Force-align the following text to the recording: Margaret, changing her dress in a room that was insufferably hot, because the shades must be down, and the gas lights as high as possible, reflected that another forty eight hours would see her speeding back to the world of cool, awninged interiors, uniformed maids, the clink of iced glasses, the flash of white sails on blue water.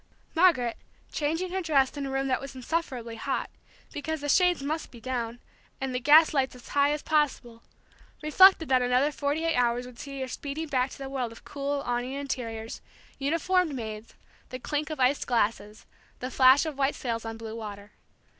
Margaret, 0.33 0.77
changing 1.11 1.51
her 1.51 1.61
dress 1.61 1.95
in 1.95 2.07
a 2.07 2.09
room 2.09 2.27
that 2.27 2.41
was 2.41 2.55
insufferably 2.55 3.17
hot, 3.17 3.51
because 3.93 4.19
the 4.19 4.29
shades 4.29 4.63
must 4.63 4.89
be 4.89 4.99
down, 4.99 5.37
and 5.79 5.93
the 5.93 5.99
gas 5.99 6.33
lights 6.33 6.55
as 6.55 6.69
high 6.69 6.91
as 6.91 7.03
possible, 7.03 7.61
reflected 8.23 8.67
that 8.69 8.81
another 8.81 9.11
forty 9.11 9.45
eight 9.45 9.55
hours 9.55 9.85
would 9.85 9.99
see 9.99 10.19
her 10.21 10.27
speeding 10.27 10.69
back 10.69 10.89
to 10.89 10.97
the 10.97 11.07
world 11.07 11.31
of 11.31 11.45
cool, 11.45 11.83
awninged 11.83 12.19
interiors, 12.19 12.81
uniformed 13.19 13.75
maids, 13.75 14.15
the 14.49 14.57
clink 14.57 14.89
of 14.89 14.99
iced 14.99 15.27
glasses, 15.27 15.85
the 16.19 16.31
flash 16.31 16.65
of 16.65 16.79
white 16.79 16.95
sails 16.95 17.23
on 17.23 17.37
blue 17.37 17.55
water. 17.55 17.91